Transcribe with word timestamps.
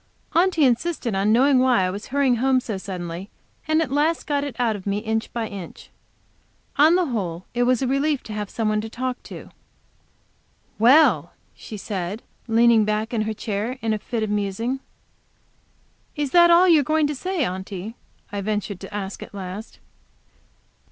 Aunty 0.33 0.65
insisted 0.65 1.13
on 1.13 1.31
knowing 1.31 1.59
why 1.59 1.83
I 1.83 1.91
was 1.91 2.07
hurrying 2.07 2.37
home 2.37 2.59
so 2.59 2.75
suddenly, 2.79 3.29
and 3.67 3.83
at 3.83 3.91
last 3.91 4.25
got 4.25 4.43
it 4.43 4.55
out 4.57 4.75
of 4.75 4.87
me 4.87 4.97
inch 4.97 5.31
by 5.31 5.47
inch. 5.47 5.91
On 6.77 6.95
the 6.95 7.05
whole 7.05 7.45
it 7.53 7.65
was 7.65 7.83
a 7.83 7.87
relief 7.87 8.23
to 8.23 8.33
have 8.33 8.49
some 8.49 8.67
one 8.69 8.81
to 8.81 8.87
speak 8.87 9.21
to. 9.21 9.49
"Well!" 10.79 11.33
she 11.53 11.77
said, 11.77 12.23
and 12.47 12.55
leaned 12.55 12.87
back 12.87 13.13
in 13.13 13.21
her 13.21 13.33
chair 13.35 13.77
in 13.83 13.93
a 13.93 13.99
fit 13.99 14.23
of 14.23 14.31
musing. 14.31 14.79
"Is 16.15 16.31
that 16.31 16.49
all 16.49 16.67
you 16.67 16.79
are 16.79 16.83
going 16.83 17.05
to 17.05 17.13
say, 17.13 17.45
Aunty?" 17.45 17.95
I 18.31 18.41
ventured 18.41 18.79
to 18.79 18.91
ask 18.91 19.21
at 19.21 19.35
last. 19.35 19.77